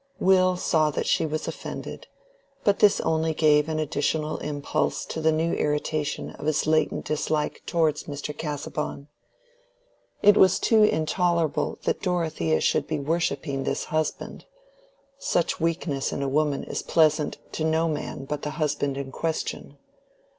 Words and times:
Will 0.19 0.57
saw 0.57 0.89
that 0.89 1.05
she 1.05 1.27
was 1.27 1.47
offended, 1.47 2.07
but 2.63 2.79
this 2.79 2.99
only 3.01 3.35
gave 3.35 3.69
an 3.69 3.77
additional 3.77 4.39
impulse 4.39 5.05
to 5.05 5.21
the 5.21 5.31
new 5.31 5.53
irritation 5.53 6.31
of 6.39 6.47
his 6.47 6.65
latent 6.65 7.05
dislike 7.05 7.61
towards 7.67 8.05
Mr. 8.05 8.35
Casaubon. 8.35 9.09
It 10.23 10.37
was 10.37 10.57
too 10.57 10.81
intolerable 10.81 11.77
that 11.83 12.01
Dorothea 12.01 12.61
should 12.61 12.87
be 12.87 12.97
worshipping 12.99 13.63
this 13.63 13.83
husband: 13.93 14.45
such 15.19 15.59
weakness 15.59 16.11
in 16.11 16.23
a 16.23 16.27
woman 16.27 16.63
is 16.63 16.81
pleasant 16.81 17.37
to 17.51 17.63
no 17.63 17.87
man 17.87 18.25
but 18.25 18.41
the 18.41 18.49
husband 18.57 18.97
in 18.97 19.11
question. 19.11 19.77